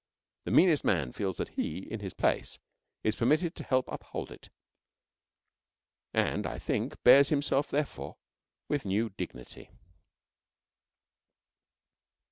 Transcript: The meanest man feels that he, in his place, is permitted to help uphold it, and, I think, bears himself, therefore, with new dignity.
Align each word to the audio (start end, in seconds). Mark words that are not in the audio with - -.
The 0.45 0.49
meanest 0.49 0.83
man 0.83 1.11
feels 1.11 1.37
that 1.37 1.49
he, 1.49 1.77
in 1.77 1.99
his 1.99 2.15
place, 2.15 2.57
is 3.03 3.15
permitted 3.15 3.53
to 3.53 3.63
help 3.63 3.85
uphold 3.87 4.31
it, 4.31 4.49
and, 6.11 6.47
I 6.47 6.57
think, 6.57 6.97
bears 7.03 7.29
himself, 7.29 7.69
therefore, 7.69 8.17
with 8.67 8.83
new 8.83 9.11
dignity. 9.11 9.69